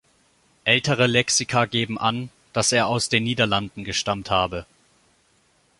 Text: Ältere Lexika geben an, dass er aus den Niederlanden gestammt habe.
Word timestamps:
Ältere 0.63 1.05
Lexika 1.05 1.65
geben 1.65 1.99
an, 1.99 2.31
dass 2.53 2.71
er 2.71 2.87
aus 2.87 3.07
den 3.09 3.23
Niederlanden 3.23 3.83
gestammt 3.83 4.31
habe. 4.31 4.65